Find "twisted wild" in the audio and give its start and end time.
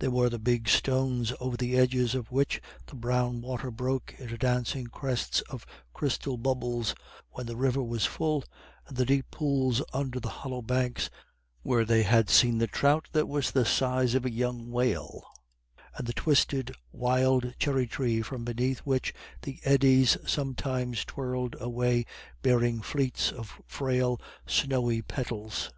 16.14-17.54